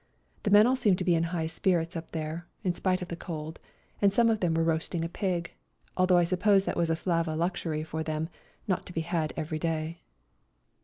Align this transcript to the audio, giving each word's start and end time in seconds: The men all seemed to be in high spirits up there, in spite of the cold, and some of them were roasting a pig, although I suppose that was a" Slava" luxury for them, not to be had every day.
The 0.41 0.49
men 0.49 0.65
all 0.65 0.75
seemed 0.75 0.97
to 0.97 1.03
be 1.03 1.13
in 1.13 1.25
high 1.25 1.45
spirits 1.45 1.95
up 1.95 2.11
there, 2.11 2.47
in 2.63 2.73
spite 2.73 3.03
of 3.03 3.09
the 3.09 3.15
cold, 3.15 3.59
and 4.01 4.11
some 4.11 4.31
of 4.31 4.39
them 4.39 4.55
were 4.55 4.63
roasting 4.63 5.05
a 5.05 5.07
pig, 5.07 5.53
although 5.95 6.17
I 6.17 6.23
suppose 6.23 6.65
that 6.65 6.75
was 6.75 6.89
a" 6.89 6.95
Slava" 6.95 7.35
luxury 7.35 7.83
for 7.83 8.01
them, 8.01 8.27
not 8.67 8.87
to 8.87 8.93
be 8.93 9.01
had 9.01 9.31
every 9.37 9.59
day. 9.59 10.01